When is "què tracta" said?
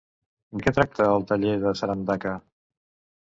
0.67-1.05